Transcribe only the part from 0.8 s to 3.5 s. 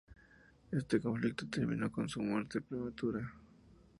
conflicto terminó con su muerte prematura.